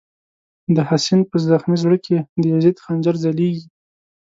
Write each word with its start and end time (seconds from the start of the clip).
د 0.75 0.77
«حسین» 0.89 1.19
په 1.29 1.35
زغمی 1.47 1.77
زړه 1.83 1.97
کی، 2.05 2.17
د 2.41 2.43
یزید 2.53 2.77
خنجر 2.83 3.15
ځلیږی 3.23 3.65